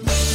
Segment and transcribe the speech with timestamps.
[0.00, 0.31] Bye.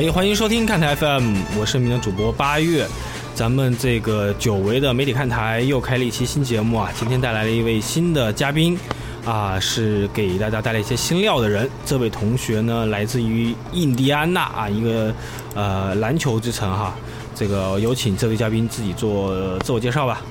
[0.00, 2.86] 哎，欢迎收听看台 FM，我是你们的主播八月。
[3.34, 6.90] 咱们这个久违的媒体看台又开了一期新节目啊！
[6.98, 8.78] 今天带来了一位新的嘉宾，
[9.26, 11.68] 啊，是给大家带来一些新料的人。
[11.84, 15.12] 这位同学呢，来自于印第安纳啊，一个
[15.54, 16.94] 呃篮球之城哈。
[17.34, 20.22] 这个有请这位嘉宾自己做自我介绍吧。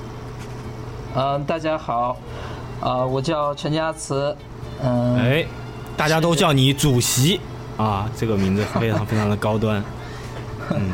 [1.14, 2.16] 嗯，大家好，
[2.80, 4.36] 啊，我叫陈家慈，
[4.82, 5.46] 嗯，哎，
[5.96, 7.38] 大家都叫你主席。
[7.80, 9.82] 啊，这个名字非常非常的高端，
[10.70, 10.90] 嗯，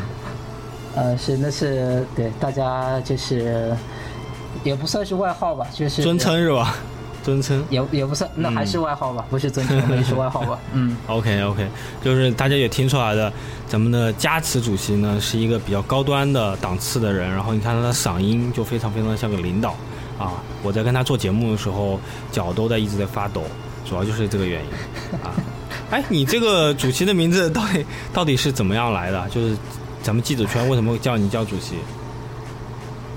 [0.94, 3.76] 呃，是那是对大家就是
[4.62, 6.76] 也不算是外号吧，就是尊称是吧？
[7.24, 10.56] 尊称也也不算，那还是外号吧，不是尊称，也是外号吧？
[10.74, 11.66] 嗯，OK OK，
[12.04, 13.32] 就是大家也听出来的，
[13.66, 19.74] 咱们的加持主席呢是一个比较高端的档次的人，然后你看他的嗓音就非常非常的像个领导
[20.20, 21.98] 啊，我在跟他做节目的时候
[22.30, 23.42] 脚都在一直在发抖，
[23.84, 24.70] 主要就是这个原因
[25.18, 25.34] 啊。
[25.90, 29.28] 哎，你这个主席的名字到底到底是怎么样来的？
[29.28, 29.56] 就是
[30.02, 31.76] 咱们记者圈为什么叫你叫主席？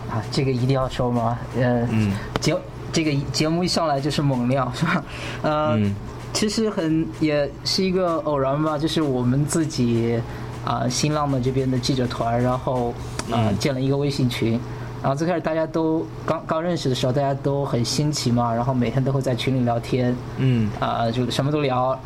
[0.09, 1.37] 啊，这个一定要说吗？
[1.57, 2.55] 呃，嗯，节
[2.91, 5.03] 这个节目一上来就是猛料，是吧？
[5.41, 5.79] 呃，
[6.31, 10.19] 其实很也是一个偶然吧，就是我们自己
[10.63, 12.93] 啊，新浪的这边的记者团，然后
[13.31, 14.59] 啊建了一个微信群，
[15.01, 21.99] 然后最开始大家都刚刚认识的时候，大家都很新奇嘛，然后每天都会在群里聊天，嗯，啊，就什么都聊。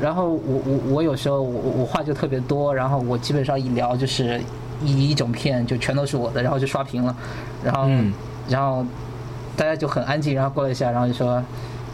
[0.00, 4.40] 然后我我我有时候我我话就特别多，然后我基本上一聊就是
[4.82, 7.14] 一一整片就全都是我的，然后就刷屏了，
[7.62, 7.88] 然后
[8.48, 8.84] 然后
[9.56, 11.42] 大家就很安静，然后过了一下，然后就说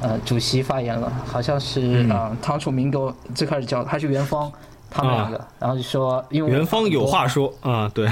[0.01, 4.51] 呃主席发言了，好像是啊唐楚明给我最开始叫他是元芳
[4.89, 8.09] 他们两个，然后就说因为元芳有话说啊对，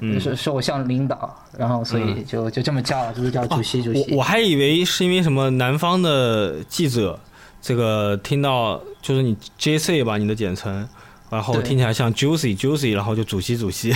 [0.00, 4.06] 嗯就是说我像领导，然后所以就就这么叫了，就是叫主席主席。
[4.10, 7.18] 我我还以为是因为什么南方的记者。
[7.60, 10.86] 这个听到就是你 J C 吧，你的简称，
[11.30, 13.90] 然后听起来像 Juicy Juicy，然后就主席主席，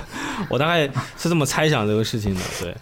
[0.50, 0.86] 我大概
[1.16, 2.40] 是这么猜想这个事情的。
[2.60, 2.76] 对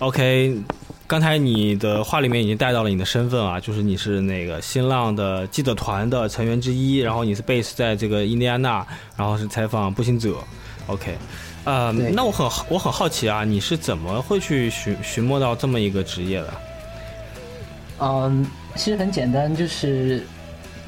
[0.00, 0.60] ，OK，
[1.06, 8.84] 刚才你的话里面已经带到了你的身份啊，就是你是那个新浪的记者团的成员之一，然后你是 base 在这个印第安纳，
[9.16, 10.34] 然后是采访步行者。
[10.88, 11.16] OK，
[11.62, 16.54] 呃，那我很我很好奇啊，你是怎么会去寻寻摸到这么一个职业的？
[18.00, 18.44] 嗯。
[18.76, 20.24] 其实很简单，就是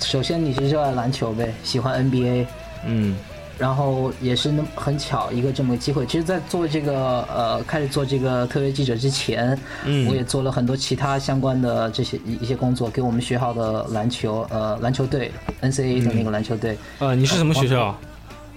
[0.01, 2.47] 首先你是热爱篮球呗，喜欢 NBA，
[2.87, 3.17] 嗯，
[3.59, 6.07] 然后也是那很巧一个这么个机会。
[6.07, 16.77] 其实，在做这个呃开始做这个特约记者之前，嗯，我也做了很多其他相关的这些一些工作，给我们学校的篮球呃篮球队 NCAA 的那个篮球队。
[16.99, 17.95] 呃，你是什么学校？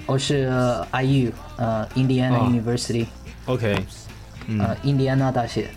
[0.05, 0.49] 我是
[0.91, 3.05] IU，呃，Indiana University。
[3.45, 3.75] OK，
[4.59, 5.67] 呃，印第安纳大学。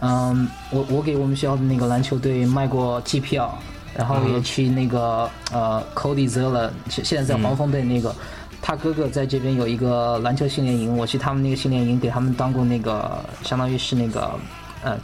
[0.00, 3.56] 嗯，我我给我们学校的那个篮球队卖过机票，
[3.96, 8.14] 然后也去那个呃，Cody Zeller，现在在黄蜂队那个，
[8.60, 14.38] 他哥哥在这边有一个篮球训练营，我去他们那个训练营给他们当过那个，相当于是那个，
[14.82, 14.98] 呃，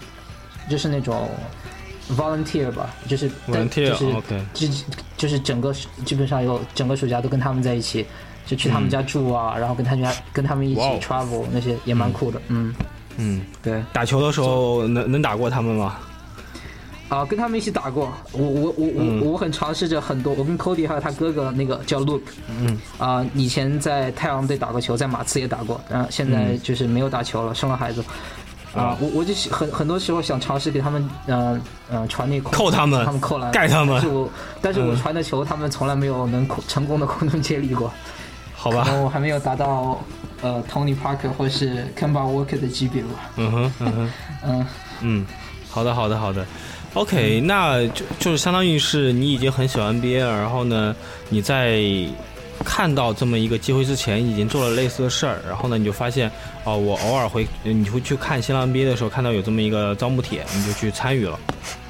[0.68, 1.28] 就是那种
[2.16, 4.12] volunteer 吧，就是 volunteer，就是
[4.54, 4.84] 就
[5.16, 5.72] 就是整个
[6.04, 8.04] 基本上有整个暑假都跟他们在一起，
[8.44, 12.74] 就去他们家住啊，然后跟他家跟他们一起 travel 那些也蛮酷的，嗯。
[13.16, 15.98] 嗯，对，打球的时候能能打过他们吗？
[17.10, 18.10] 啊，跟他们一起打过。
[18.32, 20.32] 我我我我我很尝试着很多。
[20.32, 28.02] 我跟 Cody 还有他哥哥那个叫 Luke，嗯，啊，以前在太阳队打过球，在马刺也打过，然后现在就是没有打球了，生了孩子。
[28.72, 31.60] 啊，我我就很很多时候想尝试给他们，嗯
[31.90, 33.94] 嗯，传那扣他们，他们扣篮，盖他们。
[33.94, 34.30] 但是我
[34.62, 37.92] 但是我传的球，他们从来没有能成功的空中接力过。
[38.54, 39.98] 好吧，我还没有达到
[40.42, 43.08] 呃 Tony Parker 或是 Kemba Walker 的级别吧。
[43.36, 44.10] 嗯哼，嗯哼，
[44.46, 44.66] 嗯
[45.00, 45.26] 嗯，
[45.68, 46.46] 好的，好的，好的。
[46.94, 50.94] OK，那就就是相当于是你已经很喜欢 NBA 了，然后呢，
[51.28, 51.80] 你在
[52.64, 56.30] 看到这么一个机会之前，已经做了类似的事儿，然后呢，你就发现
[56.64, 61.38] 哦，我偶尔会，你会去看新浪 NBA 的时候，看到有这么一个招募帖，你就去参与了。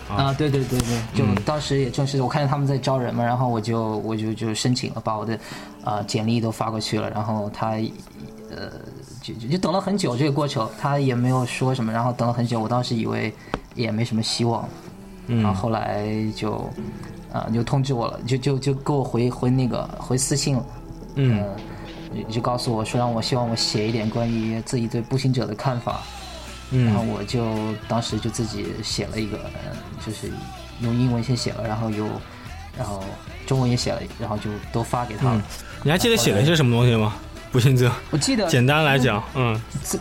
[0.08, 5.38] 啊，对对对对，就当时也正是我看见他们在招人嘛，然后我就我就就申请了，把我的
[5.82, 7.70] 啊简历都发过去了，然后他
[8.50, 8.72] 呃
[9.22, 13.32] 就就等了很久这个过程，他也没有说什么，然后等了很久，我当时以为
[13.76, 14.68] 也没什么希望，
[15.38, 16.68] 然后后来就
[17.32, 20.64] 啊就通知我了，就就就给我回回那个回私信了，
[21.14, 21.44] 嗯，
[22.28, 26.00] 就告诉我说让我希望我写一点关于自己对步行者的看法，
[26.70, 27.44] 嗯然后我就
[27.86, 29.38] 当时就自己写了一个，
[30.04, 30.30] 就是
[30.80, 32.06] 用英文先写了，然后又
[32.76, 33.02] 然后
[33.46, 35.42] 中文也写了，然后就都发给他了。
[35.82, 37.14] 你还记得写了些什么东西吗？
[37.52, 37.90] 步行者？
[38.10, 38.46] 我记得。
[38.48, 39.98] 简单来讲，嗯，这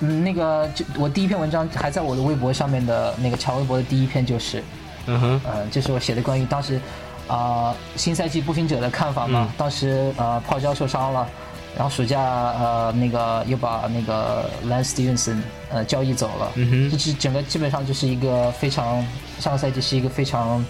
[0.00, 4.62] 嗯那个就我第一篇文章还在我的微博上面的那个长微博的第一篇就是，
[5.06, 6.80] 嗯哼，呃，就是我写的关于当时。
[7.28, 11.26] 啊，新赛季步行者的看法嘛，当时呃，泡椒受伤了，
[11.74, 15.38] 然后暑假呃，那个又把那个 Lance Stevenson
[15.68, 19.04] 呃交易走了，嗯哼就是整个基本上就是一个非常
[19.40, 20.64] 上个赛季是一个非常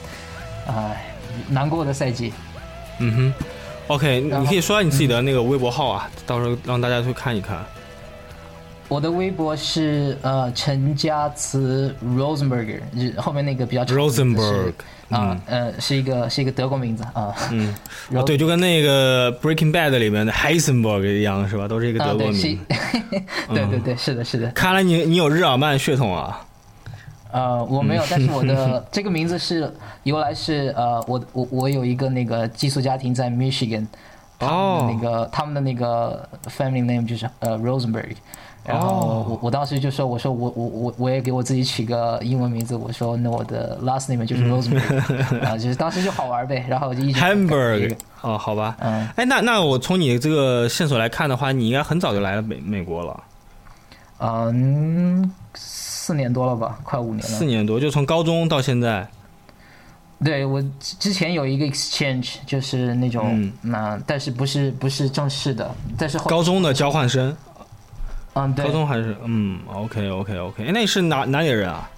[0.66, 1.14] 唉
[1.46, 2.32] 难过的赛季。
[3.00, 3.34] 嗯哼
[3.88, 7.62] ，OK，你可以说下你自己的那个微博号啊，到时候让大家去看一看。
[8.88, 12.80] 我的微博是呃陈家慈 Rosenberger，
[13.16, 14.72] 后面那个比较长 Rosenberg
[15.10, 17.34] 啊呃是一个是一个德国名字啊。
[17.50, 17.74] 嗯。
[18.14, 21.66] 哦对就跟那个 Breaking Bad 里面的 Heisenberg 一样是吧？
[21.66, 22.60] 都是一个德国名。
[23.52, 24.48] 对对对是的是的。
[24.52, 26.42] 看来你你有日耳曼血统啊。
[27.32, 29.70] 呃我没有但是我的 这个名字是
[30.04, 33.84] 由来是呃我我我有一个那个寄宿家庭在 Michigan
[34.38, 38.14] 哦那个他们的那个 family name 就是呃 Rosenberg。
[38.66, 53.22] 然后我我当时就说，我说我我我我也给我自己取个英文名字，我说那我的 last name 就是 Rosemary，啊， 就是当时就好玩呗，然后就一直 Hamburg，哦，好吧，嗯，哎，那那我从你这个线索来看的话，你应该很早就来了美美国了，
[54.18, 59.06] 嗯，四年多了吧，快五年了，四年多，就从高中到现在，
[60.24, 67.36] 对我之前有一个 exchange，就是那种那，但是不是不是正式的，但是高中的交换生。
[68.38, 71.90] 嗯，对，高中还是嗯，OK OK OK，哎，那你是哪哪里人啊？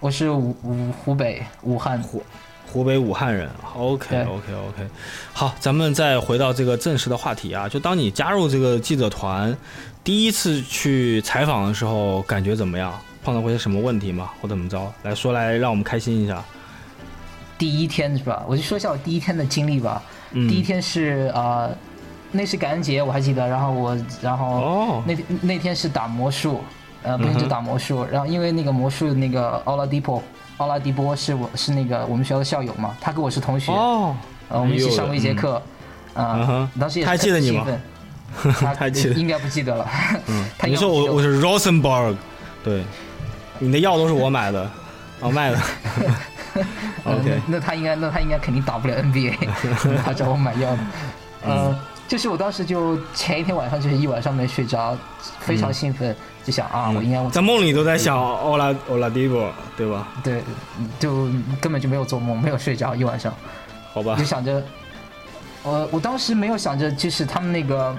[0.00, 2.20] 我是武武湖北武汉湖
[2.66, 3.48] 湖北武汉人。
[3.76, 4.88] OK OK OK，
[5.32, 9.56] 好，咱们再回到这个正式的话题啊，就当你加入这个记者团，
[10.02, 12.92] 第一次去采访的时候，感觉怎么样？
[13.22, 14.32] 碰到过些什么问题吗？
[14.42, 14.92] 或怎么着？
[15.04, 16.44] 来说来，让我们开心一下。
[17.56, 18.44] 第一天是吧？
[18.48, 20.02] 我就说一下我第一天的经历吧。
[20.32, 21.70] 嗯第一天是啊。
[22.36, 23.46] 那是感恩节，我还记得。
[23.48, 26.62] 然后我，然后那那天是打魔术，
[27.02, 28.06] 呃，不是就打魔术。
[28.10, 30.22] 然后因为那个魔术那个奥拉迪波，
[30.58, 35.60] 奥拉迪波是我是那个我们学校的校友嘛，他跟我是同学，呃，我们一起上过一节课，
[36.14, 37.66] 啊，当时也还记得你吗？
[38.76, 39.88] 他记得，应该不记得了。
[40.28, 42.16] 嗯，你说我我是 Rosenberg，
[42.62, 42.84] 对，
[43.58, 44.70] 你的药都是我买的，
[45.20, 45.58] 哦卖的。
[47.04, 49.34] OK，那他应该那他应该肯定打不了 NBA，
[50.04, 50.78] 他找我买药的。
[51.46, 51.76] 嗯，
[52.08, 54.96] 就是我当时就前一天晚上就是一晚上没睡着，
[55.40, 56.14] 非常兴奋，
[56.44, 60.08] 就想啊，我应该在梦里都在想欧拉欧拉迪波，对吧？
[60.22, 60.40] 对，
[61.00, 61.28] 就
[61.60, 63.34] 根本就没有做梦，没有睡着一晚上。
[63.92, 64.14] 好吧。
[64.16, 64.62] 就想着，
[65.62, 67.96] 我我当时没有想着，就是他们那个，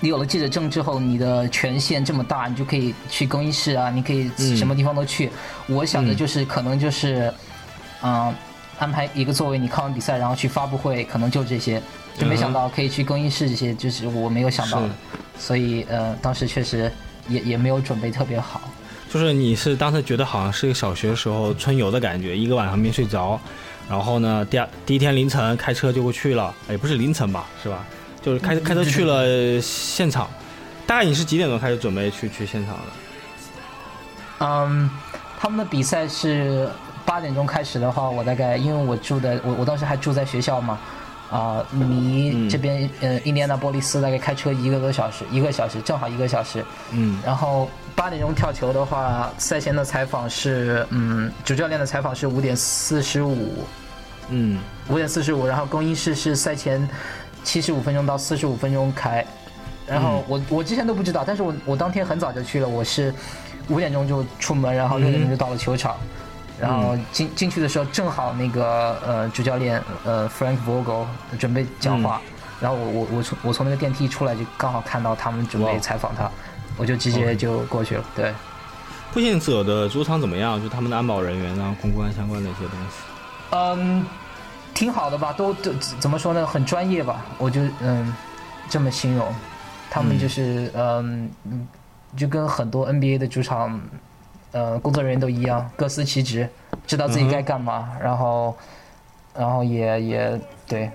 [0.00, 5.30] 你有了记者证之后，你的权限这么大，你就可以去更衣室啊，你可以什么地方都去。
[5.68, 7.32] 我想的就是可能就是，
[8.02, 8.34] 嗯，
[8.82, 11.80] 安排一个座位，你看完比赛然后去发布会，可能就这些。
[12.18, 14.90] 就没想到可以去更衣室这些，就是我没有想到的，
[15.38, 16.92] 所以呃，当时确实
[17.26, 18.60] 也也没有准备特别好。
[19.08, 23.40] 就是你是当时觉得好像是一个小学时候春游的感觉，一个晚上没睡着，
[23.88, 27.82] 然后呢，第二第一天凌晨开车就过去了，也不是凌晨吧，是吧？
[28.20, 30.28] 就是开开车去了现场。
[30.86, 32.82] 大概你是几点钟开始准备去去现场的？
[34.40, 34.90] 嗯，
[35.40, 36.68] 他们的比赛是
[37.12, 40.78] 八点钟开始的话，我大概因为我住的我我当时还住在学校嘛。
[41.30, 46.64] 啊，离这边呃，印第安纳波利斯大概开车一个多小时，一个小时正好一个小时。
[46.90, 47.20] 嗯。
[47.22, 53.64] 然后八点钟跳球的话，赛前的采访是嗯，主教练的采访是五点四十五。
[54.30, 54.58] 嗯。
[54.88, 56.88] 五点四十五，然后更衣室是赛前
[57.44, 59.22] 七十五分钟到四十五分钟开。
[59.86, 63.14] 然后我我之前都不知道，但是我我当天很早就去了，我是
[63.68, 65.96] 五点钟就出门，然后六点钟就到了球场。
[66.60, 71.06] 然后进进去的时候，正好那个呃主教练呃 Frank Vogel
[71.38, 72.20] 准备讲话，
[72.60, 76.30] 然后我我我从我从那个电梯出来就刚好看到他们准备采访他，
[76.76, 78.04] 我就直接就过去了。
[78.14, 78.32] 对，
[79.12, 80.62] 步行者的主场怎么样？
[80.62, 82.96] 就他们的安保人员啊，公关相关的一些东西。
[83.50, 84.06] 嗯，
[84.72, 85.32] 挺好的吧？
[85.32, 86.46] 都都怎么说呢？
[86.46, 87.24] 很专业吧？
[87.38, 88.14] 我就嗯
[88.68, 89.34] 这么形容，
[89.90, 91.28] 他们就是嗯
[92.16, 93.80] 就跟很多 NBA 的主场。
[94.52, 96.48] 呃，工作人员都一样，各司其职，
[96.86, 98.54] 知道自己该干嘛，然后，
[99.34, 100.90] 然后也也对，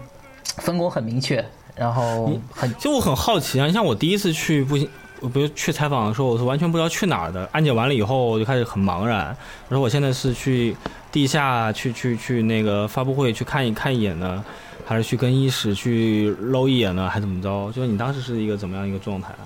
[0.58, 1.44] 分工很明确，
[1.76, 2.72] 然后很。
[2.76, 4.88] 就我很好奇啊，你像我第一次去不行，
[5.22, 7.50] 我比如去采访的时候，我是完全不知道去哪儿的。
[7.52, 9.36] 安检完了以后，我就开始很茫然。
[9.70, 10.76] 我说我现在是去
[11.12, 14.46] 地下去去去那个发布会去看一看一眼呢，
[14.86, 17.72] 还是去更衣室去搂一眼呢，还是怎么着？
[17.72, 19.42] 就是你当时是一个怎么样一个状态啊？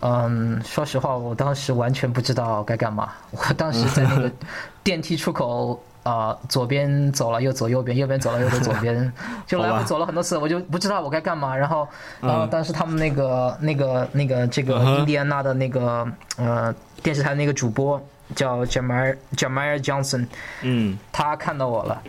[0.00, 3.12] 嗯，说实话，我当时完全不知道该干嘛。
[3.32, 4.30] 我当时在那个
[4.84, 9.12] 电梯出口啊，左边走了又走右边，右边走了又走左边，
[9.46, 11.56] 就来回走了很多次，我就不知道我该干嘛。
[11.56, 11.86] 然后，
[12.20, 18.00] 然后当时他们那个那个那个这个印第安纳的那个呃电视台那个主播
[18.36, 20.26] 叫 Jamar Jamar Johnson，
[20.62, 22.02] 嗯，他看到我了，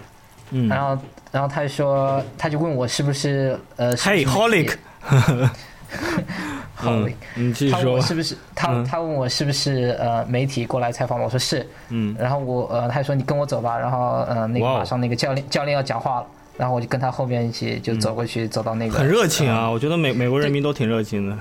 [0.52, 4.76] 嗯，然后然后他说他就问我是不是呃，Hey Holic。
[6.76, 16.28] 好嘞，嗯，他问我是不是他他问我是不是呃媒体过来采访我，我说是，嗯，然后我呃他说你跟我走吧，然后呃那个马上那个教练教练要讲话了，
[16.58, 21.38] 然后我就跟他后面一起就走过去，走到那个很热情啊，我觉得美美国人民都挺热情的，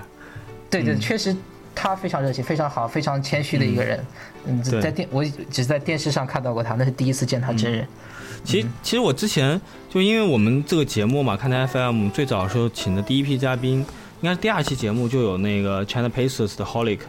[0.69, 1.37] 对对，确实
[1.75, 4.05] 他非常热情，非常好，非常谦虚的一个人，
[4.47, 7.87] 嗯，在电我只是在电视上看到过他，那是第一次见他真人。
[8.45, 13.87] 其实其实我之前就因为我们这个节目嘛，看台 FM 最早的时候请的第一批嘉宾。
[14.20, 17.00] 应该是第二期节目就有那个 China Pacers 的 Holic，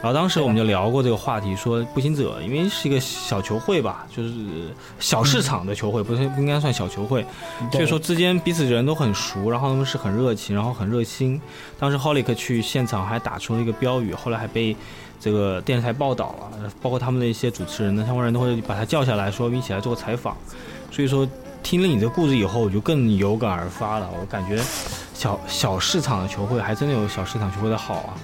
[0.00, 4.32] 然后当时我们就聊过这个话题，说步行者因为是一个小球会吧，就是
[4.98, 7.24] 小市场的球会，不是不应该算小球会，
[7.70, 11.40] 所以说之间彼此人都很熟，然后他们是很热情，然后很热心。
[11.78, 14.74] 当时 Holic 去现场还打出了一个标语，后来还被
[15.20, 20.34] 这个电视台报道了，包括他们的一些主持人呢，相关人都会把他叫下来说一起来做个采访。
[20.90, 21.26] 所以说
[21.64, 24.62] 听了你的故事以后，我就更有感而发了，我感觉。
[25.14, 28.14] 小小市场的球会还真的有小市场球会的好啊！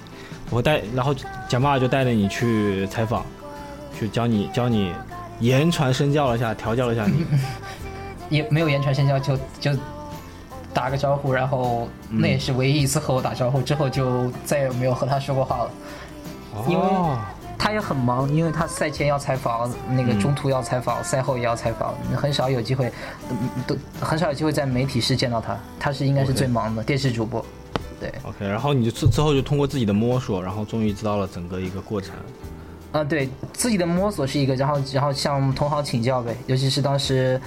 [0.51, 1.15] 我带，然后
[1.49, 3.25] 蒋爸就带着你去采访，
[3.97, 4.93] 去教你教你
[5.39, 7.25] 言传身教了一下，调教了一下你。
[8.29, 9.71] 也没有言传身教，就就
[10.73, 15.71] 打个招呼，然后那也是唯一一次和我打招呼，之后就再也没有和他说过话了，
[16.69, 16.85] 因为。
[17.63, 22.91] 他也很忙，因为他赛前要采访，那个中途要采访，赛后也要采访，很少有机会，
[23.67, 25.55] 都很少有机会在媒体室见到他。
[25.79, 27.45] 他是应该是最忙的电视主播，
[27.99, 28.11] 对。
[28.23, 32.15] OK，然后你就之之后就通过自己的摸索，然后终于知道了整个一个过程。
[32.93, 37.39] 啊，对自己的摸索是一个，然后然后向同行请教呗，尤其是当时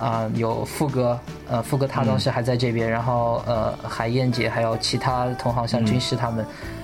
[0.00, 1.16] 啊有富哥，
[1.48, 6.44] 呃富哥他当时还在这边，然后呃海燕姐还有其他同行像军师他们。
[6.44, 6.74] 嗯，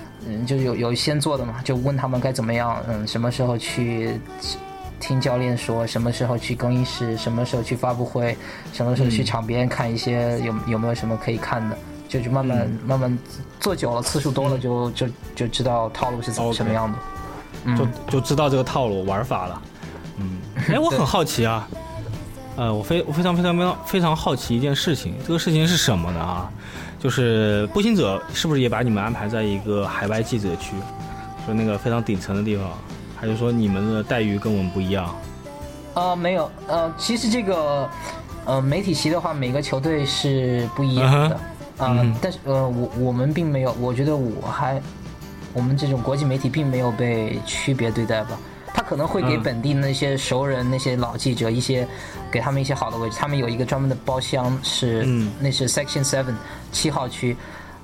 [0.45, 4.19] 就有有先做的嘛，就问他们该怎么样，嗯，什么时候去
[4.99, 8.37] 听教练说，什么时候去更衣室，什么时候去发布会，
[8.71, 13.19] 什么时候去场边看一些有有没有什么可以看的，就就慢慢慢慢
[13.59, 16.91] 做久了，次数多了，就就就知道套路是怎么什么样
[17.65, 19.61] 的，就就知道这个套路玩法了。
[20.17, 20.37] 嗯，
[20.69, 21.67] 哎，我很好奇啊，
[22.55, 26.51] 呃，我非我非常非常非常非常好奇一件事情，这个事情是什么呢啊？
[27.01, 30.75] 就是步行者是不是也把你们安排在一个海外记者区，
[31.47, 32.69] 就那个非常顶层的地方？
[33.19, 35.15] 还是说你们的待遇跟我们不一样？
[35.93, 37.89] 呃，没有，呃，其实这个，
[38.45, 41.39] 呃，媒体席的话，每个球队是不一样的，
[41.79, 44.81] 嗯，但是呃，我我们并没有，我觉得我还，
[45.53, 48.37] 我们这种国际媒体并没有被区别对待吧。
[48.73, 51.87] 他可能会给本地那些熟人、那些老记者一些，
[52.31, 53.17] 给他们一些好的位置。
[53.19, 55.03] 他们有一个专门的包厢，是
[55.39, 56.33] 那是 Section Seven
[56.71, 57.35] 七号区。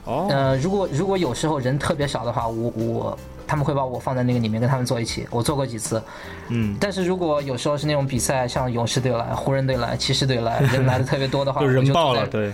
[0.06, 0.28] 哦。
[0.30, 5.28] 呃，如果如果有时候人特别少的话，我我他们会把我放在那个里面跟他们坐一起。
[5.30, 6.02] 我坐过几次。
[6.50, 6.76] 嗯。
[6.80, 12.52] 但是如果有时候是那种比赛，像勇士队来、湖人队来、骑士队来，人来的特别多的话， 就人爆了，对。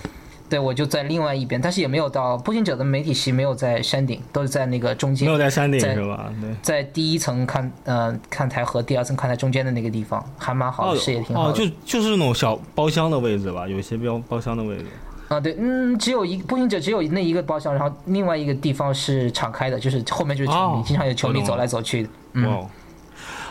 [0.54, 5.26] 对，我就在另外一边，但是也没有到步行者的媒体席，没有在山顶，都是在那个中间。
[5.26, 6.32] 没有在山顶是吧？
[6.40, 11.50] 对，在第一层看，呃，看台和第二层看台中间的那个地方，还蛮好的，视野挺好。
[11.50, 14.86] 哦，就就是那种小包厢的位置吧，有一些标包厢的位置。
[15.30, 22.08] 啊，对，嗯，只有一步行者只有那一个包厢，然后另外一个地方是敞开的，就是后面就是球迷，经常有球迷走来走去。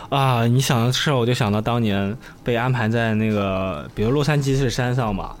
[0.09, 5.35] 哇，啊，你想的是，我就想到当年被安排在那个，比如洛杉矶是山上嘛。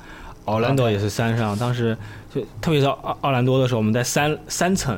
[0.45, 1.97] 奥兰多也是山上，当时
[2.33, 4.97] 就特别是奥奥兰多的时候，我们在三三层，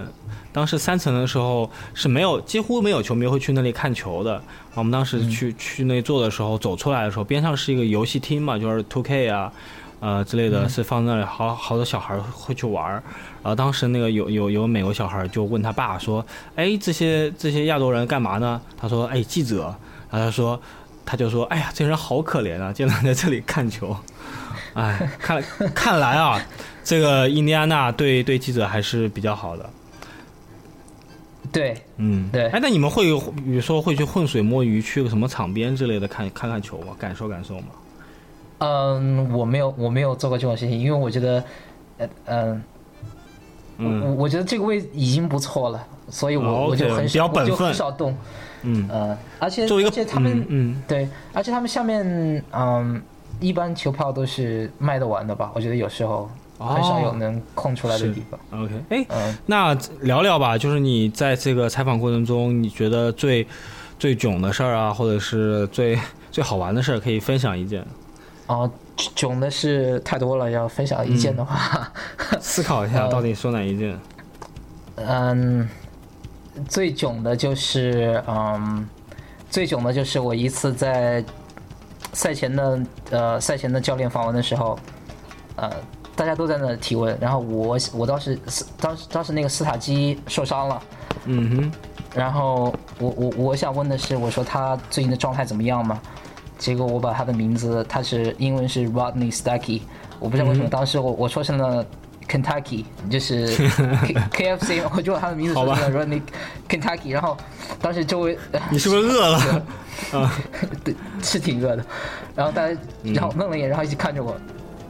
[0.52, 4.42] 当时三层的时候是没有几乎没有球迷会去那里看球的。
[4.74, 9.52] 我们当时去去那坐的时候，走出来的时候，边上是一个游戏厅嘛，就是 Two K 啊，
[10.00, 12.92] 呃之类的是放那里，好好多小孩会去玩。
[12.94, 16.26] 然后当时那个有有有美国小孩就问他爸说
[16.58, 19.74] ：“哎，这些这些亚洲人干嘛呢？”他说：“哎，记者。”
[20.10, 20.60] 然后他说，
[21.06, 23.96] 他就说：“哎呀，这人好可怜啊，竟然在这里看球。”
[24.74, 25.44] 哎，看
[25.74, 26.40] 看来啊，
[26.84, 29.70] 这个印第安纳对对记者还是比较好的。
[31.52, 32.48] 对，嗯，对。
[32.48, 36.88] 哎，那你们会比如说会去浑水摸鱼，去个什么场边之类的看看看球吗？
[37.00, 37.68] 感受感受吗？
[38.58, 41.44] 嗯，我没有，我没有做过这种事情，因为我觉得，
[42.26, 42.62] 呃，
[43.78, 48.18] 嗯，我我觉得这个位置已经不错了，所以我我就很少我就很少动。
[48.64, 53.02] 嗯呃，而且而且他们嗯对，而且他们下面嗯。
[53.40, 55.52] 一般球票都是卖得完的吧？
[55.54, 58.40] 我觉得有时候很少有能空出来的地方。
[58.64, 63.46] OK，哎，那聊聊吧，就是你在这个采访过程中，你觉得最
[64.00, 66.00] 最囧的事儿啊，或者是最
[66.32, 67.86] 最好玩的事儿，可以分享一件。
[68.48, 68.70] 哦，
[69.16, 71.92] 囧的是太多了，要分享一件的话，
[72.40, 73.98] 思考一下到底说哪一件。
[74.98, 75.68] 嗯，
[76.70, 78.88] 最囧的就是嗯，
[79.50, 81.24] 最囧的就是我一次在
[82.14, 82.80] 赛前的
[83.12, 84.78] 呃赛前的教练访问的时候，
[85.56, 85.72] 呃，
[86.16, 88.40] 大家都在那提问，然后我我当时
[88.80, 90.82] 当时当时那个斯塔基受伤了，
[91.26, 91.72] 嗯哼，
[92.16, 96.00] 然后我我我想问的是，我说他最近的状态怎么样嘛？
[96.58, 99.82] 结果我把他的名字，他是英文是 Rodney Stuckey，
[100.20, 101.86] 我不知道为什么当时我我说成了
[102.28, 103.48] Kentucky，就是
[104.32, 106.22] K F C，我就把他的名字说成了 Rodney
[106.68, 107.38] Kentucky，然后
[107.82, 108.38] 当时周围
[108.70, 109.38] 你是不是饿了？
[110.12, 110.32] 啊，
[110.84, 111.86] 对，是挺饿的。
[112.36, 114.36] 然后大家然后愣了一眼，然后一起看着我，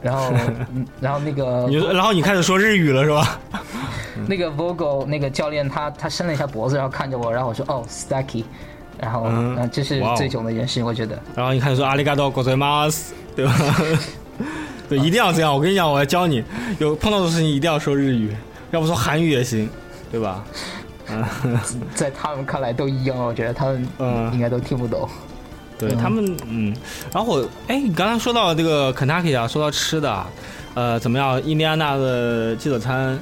[0.02, 0.32] 然后
[1.00, 3.38] 然后那个你然后你开始说日语了是吧？
[4.26, 8.44] 那个 Vogel 那个教练他他伸了一下脖子，然后看着我，然后我说哦 Stuckey。
[8.98, 11.18] 然后，嗯，这是最囧的一件事，我觉得。
[11.34, 13.52] 然后你看，说阿里嘎多，国粹马斯，对吧？
[14.88, 15.52] 对，一定要这样。
[15.52, 16.42] 我跟你讲，我要教你，
[16.78, 18.34] 有碰到的事情一定要说日语，
[18.70, 19.68] 要不说韩语也行，
[20.10, 20.44] 对吧？
[21.08, 21.24] 嗯，
[21.94, 25.08] 在他们看来都一样，我觉得他们嗯应该都听不懂。
[25.78, 26.74] 对他们，嗯。
[27.12, 30.26] 然后我，哎，你刚才说到这个肯塔基啊，说到吃的，
[30.74, 31.42] 呃，怎么样？
[31.44, 33.18] 印第安纳的记者餐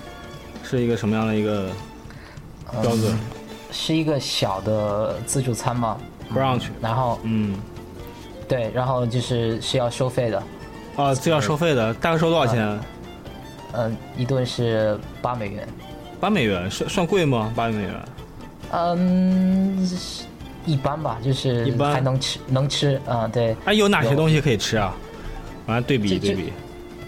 [0.63, 1.69] 是一个什么样的一个
[2.81, 3.19] 标准？
[3.73, 5.97] 是一个小的自助餐嘛，
[6.33, 6.71] 不让去。
[6.81, 7.57] 然后，嗯，
[8.47, 10.41] 对，然后就是是要收费的。
[10.97, 12.79] 啊，这要收费的，大概收多少钱？
[13.73, 15.67] 嗯，一顿是八美元。
[16.21, 17.53] 八美元算算贵吗？
[17.55, 17.93] 八美元？
[18.71, 19.89] 嗯，
[20.65, 23.57] 一般吧，就是一般还能吃，能吃啊，对。
[23.65, 24.95] 哎，有哪些东西可以吃啊？
[25.67, 26.53] 完了对比对比。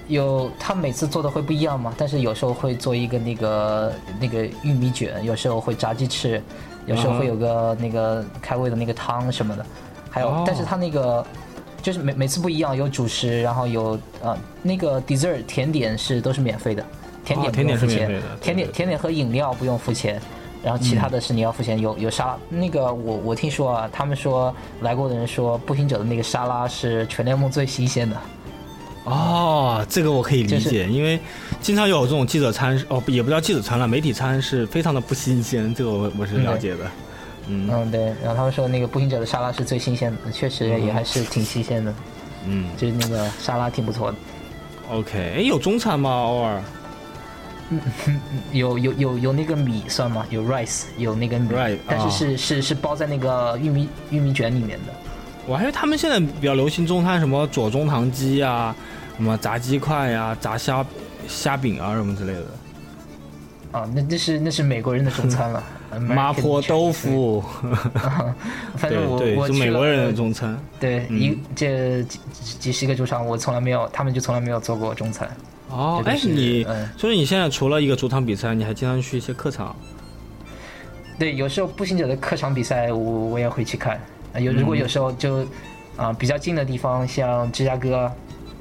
[0.09, 1.93] 有，他每次做的会不一样嘛？
[1.97, 6.43] 但是有时候会做一个那个那个玉米卷，有时候会炸鸡翅，
[6.87, 9.67] 有时候会有个那个开胃的那个汤什么的。
[10.11, 11.27] 还有，但是他那个
[11.87, 16.85] 就是每每次不一样，有主食，然后有呃那个 dessert 甜点是都是免费的，
[17.25, 20.21] 甜点不用付钱，甜点甜点和饮料不用付钱，
[20.65, 21.81] 然后其他的是你要付钱。
[21.81, 28.17] 有有沙拉，那个我我听说啊，他们说来过的人说步行者的那个沙拉是全联盟最新鲜的。
[29.05, 31.21] 哦，这个我可以理解，因为
[31.61, 36.79] 经常有这种记者餐，哦，也不叫记者餐了，媒体餐是非常的不新鲜，这个我我是了解的。
[36.83, 36.91] 嗯
[37.49, 41.95] 嗯，对，然后他们说那个步行者的沙拉是最新鲜的，确实也还是挺新鲜的。
[42.47, 44.19] 嗯，就是那个沙拉挺不错的。
[44.91, 46.11] OK，哎，有中餐吗？
[46.11, 46.63] 偶尔？
[47.71, 47.81] 嗯，
[48.53, 50.25] 有有有有那个米算吗？
[50.31, 54.93] 有 rice，有那个米，但是是是是包在那个玉米玉米卷里面的。
[55.47, 58.75] 我还以为他们现在比较流行中餐，什么左宗棠鸡啊。
[59.17, 60.85] 什么炸鸡块呀，炸虾
[61.27, 62.45] 虾饼啊，什么之类的。
[63.73, 65.65] 啊，那那是那是美国人的中餐了。
[66.01, 67.43] 麻婆豆腐。
[68.77, 70.59] 反正我我是美国人的中餐。
[70.79, 72.19] 对，一这几
[72.59, 75.29] 几十个主场，我从来没有，他们就从来没有做过中餐。
[75.69, 79.75] 哦，哎，你就是你现在除了一个主场比赛，你还经常去一些客场？
[81.19, 84.01] 对，有时候步行者的客场比赛，我我也会去看。
[84.39, 85.47] 有如果有时候就
[85.97, 88.11] 啊比较近的地方，像芝加哥。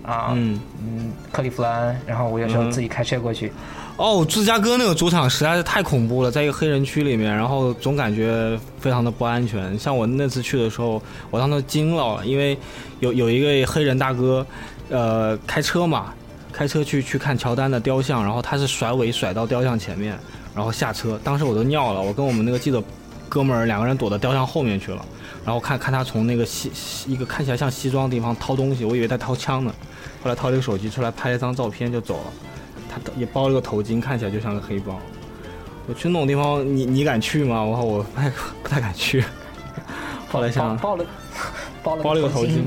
[0.06, 3.52] 啊，嗯嗯，克利夫兰，然后我有时候自己开车过去。
[3.98, 9.78] 哦，芝加哥那个主场实在是太恐怖了，在一个黑人区里面，然后总感觉非常的不安全。
[9.80, 12.58] 像我那次去的时候，我当时惊了，因为
[13.00, 14.46] 有有一个黑人大哥，
[14.90, 16.14] 呃，开车嘛，
[16.52, 20.20] 开车去去看乔丹的雕像，然后他是甩尾甩到雕像前面，
[20.54, 22.84] 然后下车，当时我都尿了，我跟我们那个记者
[23.30, 25.06] 哥们儿两个人躲到雕像后面去了，
[25.46, 26.70] 然后看看他从那个西
[27.08, 29.74] 一个看起来像西装的地方掏东西，我以为他掏枪呢。
[30.22, 32.34] 后来掏了一个手机出来拍了张照片就走了，
[32.96, 34.96] 他也包了个头巾，看起来就像个黑帮。
[35.88, 37.62] 我去那种地方，你你敢去吗？
[37.62, 38.30] 我我不太
[38.64, 39.24] 不太敢去。
[40.32, 41.06] 后来想包了
[41.84, 42.64] 包了包了个头巾，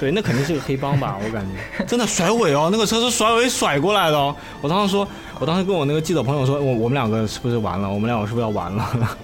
[0.00, 1.18] 对，那肯定是个黑帮吧？
[1.22, 4.34] 我感觉真的甩尾哦，那个车是甩尾甩过来的哦。
[4.60, 5.06] 我当时说，
[5.38, 7.88] 我当时跟我那个记者朋友说，我我们两个是不是完了？
[7.88, 9.16] 我们两个是不是要完了？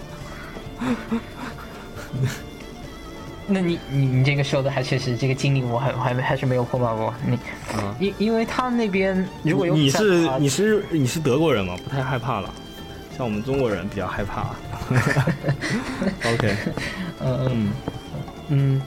[3.51, 7.15] 那你你你这个说的还确实，这个经历我还还没还是没有碰到过。
[7.27, 7.39] 你，
[7.99, 12.53] 因因为他们那边如果有你是你是你是德国人嘛，不太害怕了。
[13.17, 14.51] 像我们中国人比较害怕。
[16.31, 16.57] OK，
[17.21, 17.73] 嗯嗯
[18.49, 18.83] 嗯，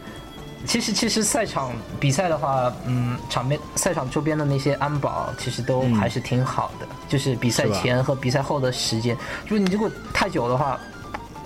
[0.63, 10.80] 其实其实赛场比赛的话，嗯，场面赛场周边的那些安保其实都还是挺好的，就是比赛前和比赛后的时间，如果你如果太久的话。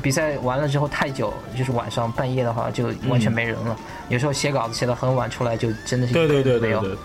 [0.05, 3.75] 比赛完了之后太久，就是晚上半夜的话就完全没人了。
[4.09, 6.95] 有时候写稿子写到很晚，出来就真的是对对对没有。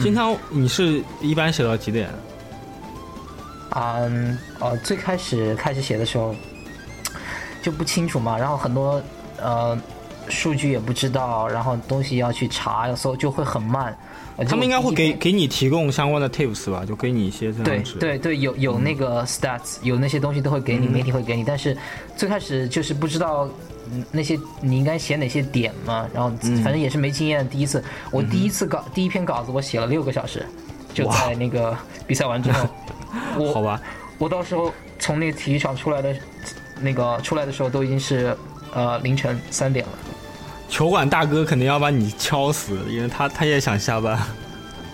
[0.00, 2.10] 经常你是一般写到几点？
[3.76, 6.34] 嗯，呃，最开始开始写的时候
[7.62, 9.00] 就不清楚嘛，然后很多
[9.40, 9.80] 呃
[10.28, 13.96] 数据也不知道，然后东西要去查要搜就会很慢。
[14.48, 21.42] 他们应该会给给你提供相关的 tips 吧，就给你一些这样对对对，有有那个 stats，有那些东西都会给你，媒体会给你。
[21.42, 21.76] 但是
[22.16, 23.48] 最开始就是不知道
[24.12, 26.30] 那些你应该写哪些点嘛，然后
[26.62, 27.48] 反正也是没经验。
[27.48, 30.46] 第一次我第一次稿第一篇稿子我写了六个小时，
[30.94, 32.68] 就在那个比赛完之后，
[33.36, 33.82] 我 好吧，
[34.18, 36.14] 我到时候从那个体育场出来的
[36.80, 38.36] 那个出来的时候都已经是
[38.72, 39.92] 呃凌晨三点了。
[40.68, 44.18] 球馆大哥肯定要把你敲死，因为他他也想下班。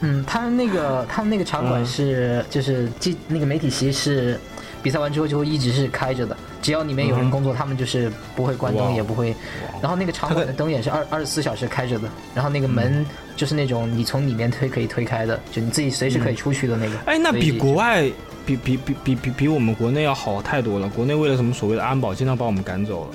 [0.00, 4.38] 嗯，他们那个他们那个场馆是就是记那个媒体席是
[4.82, 9.34] 比赛完之后就会一直是开着的，只要里面有人工作，他们就是不会关灯，也不会。
[9.80, 16.98] 然后那个场馆的灯也是二二十四小时开着的，然后那个门就是那种你从里面推可以推开的，就你自己随时可以出去的那个。
[17.06, 18.02] 哎，那比国外
[18.44, 20.88] 比比比比比比我们国内要好太多了。
[20.90, 23.10] 国内为了什么所谓的安保，经常把我们赶走了。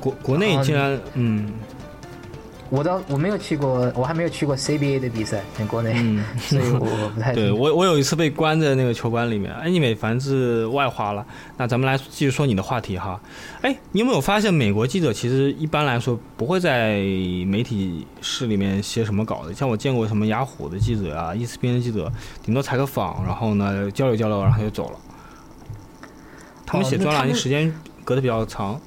[0.00, 1.52] 国国内竟然嗯。
[2.70, 5.94] 我倒我没有去过，我还没有去过 CBA 的比赛，在国内，
[6.40, 7.32] 所以我不太。
[7.32, 9.52] 对我，我有一次被关在那个球馆里面。
[9.54, 11.24] 哎，你美凡是外话了，
[11.56, 13.20] 那咱们来继续说你的话题哈。
[13.60, 16.94] 哎，你有没有发现美国记者其实一般来说不会在
[17.46, 19.54] 媒体室里面写什么稿子？
[19.54, 22.10] 像我见过什么雅虎的记者啊、ESPN 的记者，
[22.42, 24.98] 顶多采个访，然后呢交流交流，然后就走了。
[26.66, 27.72] 他们写专栏时间
[28.04, 28.80] 隔得比较长。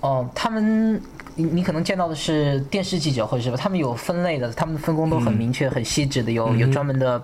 [0.00, 1.00] 哦，他们。
[1.38, 7.22] 你你可能见到的是电视记者或者什么，他们有分类的，他们的分工都很明确、很细致的，有有专门的，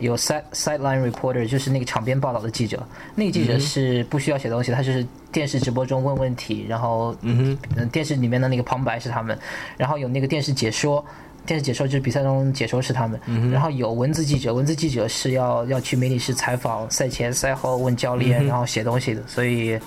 [0.00, 2.84] 有 side sideline reporter，就是那个场边报道的记者。
[3.14, 7.56] 那个记者是不需要写东西，他就是电视直播中问问题，然后嗯
[7.92, 9.38] 电视里面的那个旁白是他们，
[9.76, 11.04] 然后有那个电视解说，
[11.46, 13.20] 电视解说就是比赛中解说是他们，
[13.52, 19.78] 然后有文字记者，文字记者是要要去媒体室采访赛前赛后问教练，然后写东西的，所以。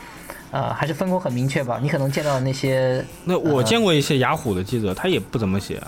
[0.51, 1.79] 呃，还是分工很明确吧？
[1.81, 5.79] 你可能见到的那些，那我见过一些雅虎的记者，他也不怎么写，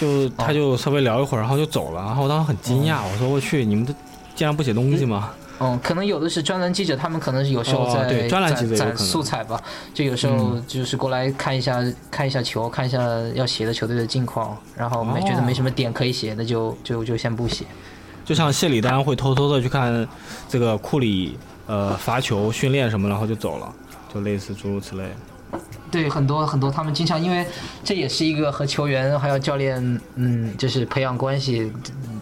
[0.00, 2.02] 就他就稍微聊一会儿，然后就走了。
[2.02, 3.94] 然后我当时很惊讶，我说我去，你们这
[4.34, 5.30] 竟然不写东西吗？
[5.60, 9.62] 嗯，可能有的是专栏记者，他们可能是有时候在专栏记者素材吧，
[9.94, 13.00] 就有时候就是过来看一下看一下球，看一下
[13.34, 17.64] 要写的球队的近况，然后没觉得没什么点可以写，那就就就先不写。
[18.24, 20.06] 就像谢里丹会偷偷的去看
[20.48, 21.38] 这个库里。
[21.68, 23.72] 呃，罚球、训练什么，然后就走了，
[24.12, 25.04] 就类似诸如此类。
[25.90, 27.46] 对，很多很多，他们经常因为
[27.84, 31.72] 这也是一个和球员还有教练，嗯，就是培养关系、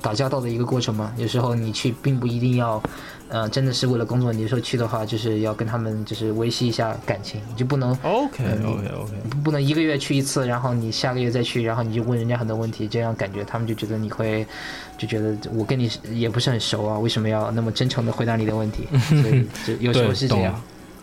[0.03, 1.13] 打交道的一个过程嘛。
[1.17, 2.83] 有时候你去，并不一定要。
[3.29, 14.47] 呃，真的是为了工作，你说去的话，就是要跟他们就是维系一下感情，你就不能 OK OK OK，不能一个月去一次，然后你下个月再去，然后你就问人家很多问题，这样感觉他们就觉得你会
[14.99, 18.87] 就觉得我跟你也不是很熟啊，为什么要那么真诚的回答你的问题？
[19.23, 20.55] 所以就有时候是这样。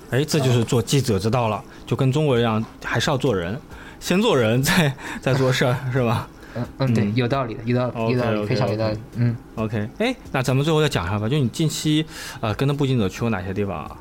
[0.09, 3.59] 哎，这就是做记者之道了，就跟中国人一样，还是要做人，
[3.99, 6.27] 先做人再再做事儿，是吧？
[6.55, 8.97] 嗯嗯，对，有道理的，有道理，有道理，非常有道理。
[9.15, 12.05] 嗯，OK，哎，那咱们最后再讲一下吧，就你近期
[12.41, 13.97] 呃跟着步行者去过哪些地方啊？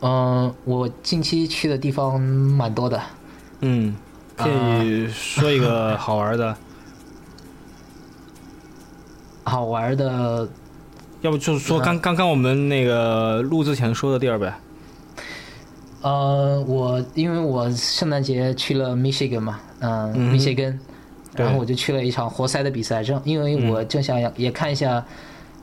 [0.00, 2.98] 嗯，我近期去的地方蛮多的。
[3.60, 3.94] 嗯，
[4.34, 6.56] 可以 说一个好玩的。
[9.48, 10.48] 好玩的，
[11.22, 14.54] 要不就是说刚刚刚我们那个录之前说的地儿呗。
[16.02, 20.78] 呃，我因为我圣诞节去了密歇根嘛，嗯，密歇根，
[21.34, 25.04] 然后我就去了一场活塞的比赛，正因为我正想也看一下，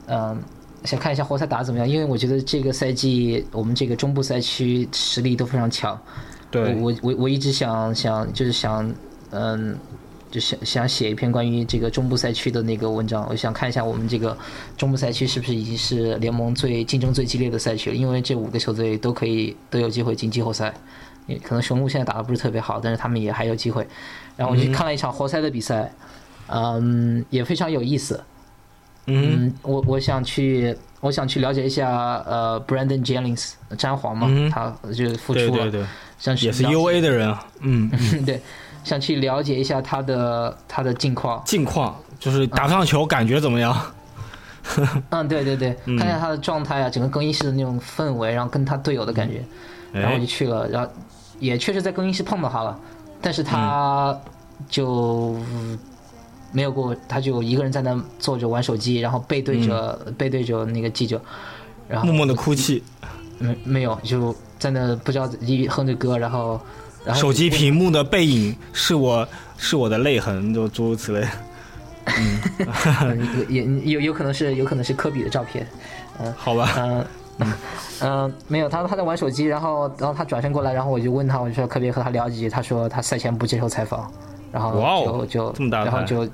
[0.07, 0.37] 嗯，
[0.83, 5.97] 想看一下活塞打怎么样，因为我觉得这个赛季我们这个中部赛区实力都非常强，
[6.51, 8.93] 对，我我我一直想想就是想，
[9.31, 9.77] 嗯。
[10.31, 14.37] 就想想写一篇关于这个中部赛区的那个文章，我想看一下我们这个
[14.75, 17.95] 中部赛区是不是已经是联盟最竞争最激烈的赛区了？
[17.95, 20.73] 因为这五个球队都可以都有机会进季后赛，
[21.43, 23.87] 可能雄鹿现在打的不是特别好，但是他们也还有机会。
[24.35, 25.91] 然后我去看了一场活塞的比赛，
[26.47, 28.21] 嗯，也非常有意思。
[29.07, 31.89] 嗯，我我想去我想去了解一下
[32.25, 37.89] 呃，Brandon Jennings 詹皇嘛，他就复出了，像是也是 UA 的人啊，嗯，
[38.25, 38.41] 对。
[38.85, 43.75] 想去了解一下他的他的近况，近况就是打不上球，感觉怎么样？
[45.09, 49.43] 嗯，对对对，看一下他的状态啊，整个更衣室的那种氛围，然后跟他队友的感觉，
[49.91, 50.89] 然后就去了，然后
[51.39, 52.79] 也确实在更衣室碰到他了，
[53.21, 54.17] 但是他
[54.69, 55.35] 就
[56.51, 61.21] 没有过，他就一个人在那坐着玩手机，然后背对着背对着那个记者，
[61.87, 62.83] 然后默默的哭泣。
[63.37, 66.59] 没没有，就在那不知道一哼着歌，然后
[67.05, 71.27] 然后手机屏幕的背影是我是我的泪痕，就诸如此类。
[73.01, 73.63] 嗯，也
[73.93, 75.65] 有有可能是有可能是科比的照片，
[76.19, 76.71] 嗯，好吧，
[77.39, 77.53] 嗯
[78.01, 84.11] 嗯，没有，他他在玩手机，然后然后他转身过来，然后我就问他，我就说可不可以和他聊几句，他说他赛前不接受采访，
[84.51, 84.71] 然后
[85.03, 86.29] 就就这么大然后就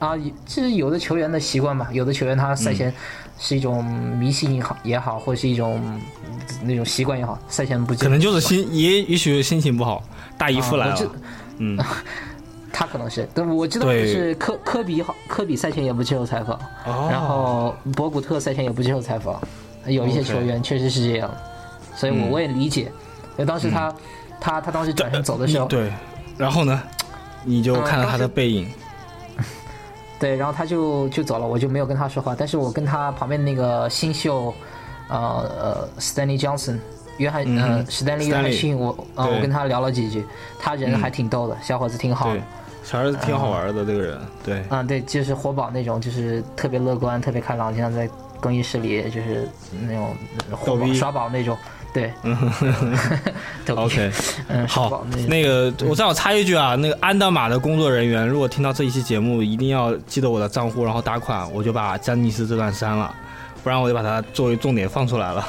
[0.00, 2.92] 啊，这是有的球员的习惯吧，有的球员他赛前
[3.38, 6.00] 是一种迷信也好也好，或者是一种
[6.62, 10.02] 那种习惯也好，赛前不接可能就是心也也许心情不好，
[10.36, 10.96] 大姨夫来了，
[11.58, 11.78] 嗯。
[12.76, 19.40] 他可能是，但我知道是科科比好，科比赛前也不接受采访，然后博古特赛前也不接受采访，
[19.86, 21.32] 有一些球员确实是这样，
[21.94, 22.82] 所以我我也理解。
[22.82, 23.94] 因为当时他
[24.40, 25.92] 他他当时转身走的时候，对，
[26.36, 26.82] 然后呢，
[27.44, 28.68] 你就看到他的背影，
[30.18, 34.54] 对，然后他就就走了，我就没有跟他说话，但是我跟他旁边那个新秀，
[35.08, 36.78] 呃呃，Stanley Johnson，
[37.18, 40.24] 约翰，呃，史丹利约翰逊，我呃，我跟他聊了几句，
[40.58, 42.40] 他人还挺逗的，小伙子挺好的。
[42.84, 49.48] 小孩子挺好玩的，这个人，对，嗯，对，就是活宝那种，就是特别乐观、特别开朗，经常在更衣室里就是
[49.88, 50.14] 那种
[50.50, 51.56] 活宝耍宝那种，
[51.94, 52.12] 对。
[53.74, 54.12] OK，
[54.48, 63.14] 嗯好，那个我正好插一句啊，那个安德玛的工作人员，如果听到这一期节目，一定要记得我的账户，然后打款，我就把詹尼斯这段删了，
[63.62, 65.46] 不然我就把它作为重点放出来了。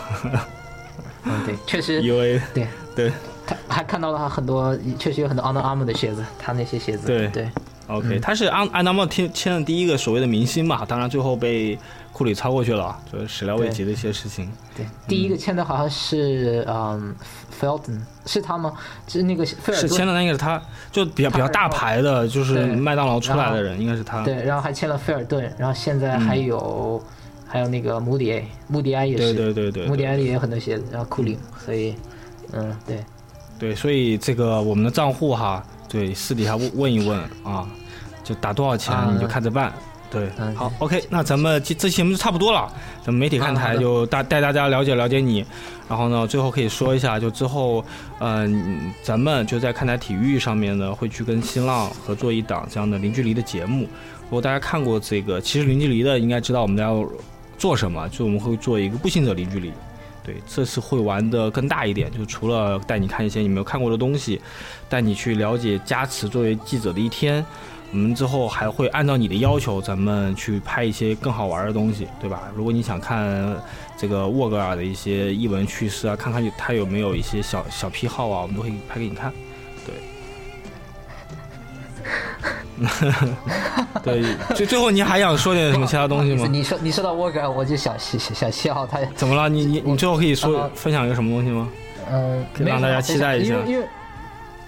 [1.25, 2.65] 嗯，对，确实， 因为对。
[2.95, 3.11] 对。
[3.45, 7.05] 他还看到了他很多，确实有很多 Under Armour 的鞋子，他那些鞋子。
[7.07, 7.49] 对对
[7.87, 11.77] ，OK，他是 Under Armour 签签的第一个所谓的明星嘛，当然最后被
[12.11, 14.49] 库里超过去了，就是始料未及的一些事情。
[14.75, 17.13] 对，第一个签的好像是嗯
[17.59, 18.73] ，Felton，是他吗？
[19.07, 24.23] 是那个菲尔是签的那个是他，就比较比较大牌的，就是麦当劳出来的人，应该是他。
[24.23, 27.01] 对，然后还签了菲尔顿，然后现在还有
[27.47, 31.95] 还有那个穆迪埃，穆迪埃也是，对对对对，穆迪埃里也有很多鞋子，然后库里，所以
[32.53, 33.03] 嗯，对。
[33.57, 37.67] 对，所以这个我们的账户哈，对，私底下问问一问啊，
[38.23, 39.73] 就打多少钱你就看着办。
[40.11, 42.71] 对，好，OK，那咱们这这期节目就差不多了，
[43.03, 45.43] 咱们媒体看台就大带大家了解了解你，
[45.89, 47.83] 然后呢，最后可以说一下，就之后，
[48.19, 53.81] 嗯，咱们就在看台体育上面呢，会去跟新浪合作一档这样的零距离的节目。
[54.23, 57.05] 如果大家看过这个，其实零距离的应该知道我们要
[57.57, 59.73] 做什么，就我们会做一个步行者零距离。
[60.25, 64.41] 对，这次会玩的更大一点，就除了带你看一些你没有看过的东西，
[64.89, 67.45] 带你去了解加持作为记者的一天，
[67.91, 72.51] 我们之后还会按照你的要求，咱们去拍一些更好玩的东西，对吧？
[72.55, 73.55] 如果你想看
[73.95, 79.31] 这个沃格尔的一些译文趣事啊，看看他有没有一些小小癖好啊，我们都会拍给你看。
[79.85, 79.93] 对，
[84.55, 86.47] 最最后你还想说点什么其他东西吗？
[86.49, 88.99] 你说你说到沃格尔，我就想想想笑他。
[89.15, 89.47] 怎么了？
[89.47, 91.67] 你你你最后可以说分享一个什么东西吗？
[92.11, 93.53] 嗯，让大家期待一下。
[93.55, 93.85] 因为因为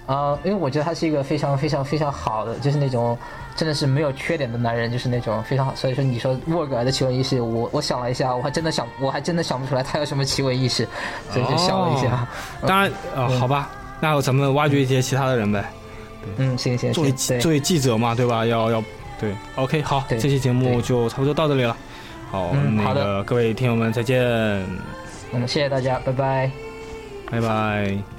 [0.06, 3.16] 啊，因为我觉得他是一个非常非常非常好的，就是那种
[3.54, 5.74] 真的是没有缺点的男人，就是那种非常好。
[5.74, 10.88] 所以说你说沃格尔的奇闻异事，我我想了一下，我还真的想我还真的想不出来他有什么奇闻异事，
[11.30, 12.26] 所以就想了一下。
[12.66, 15.62] 当然呃，好吧，那咱们挖掘一些其他的人呗。
[15.62, 15.77] 嗯，
[16.56, 18.44] 行行，作为作为记者嘛，对吧？
[18.46, 18.84] 要要
[19.20, 21.76] 对，OK，好，这期节目就差不多到这里了。
[22.30, 24.22] 好，那个各位听友们再见。
[25.32, 26.50] 嗯，谢谢大家，拜拜，
[27.30, 28.17] 拜拜。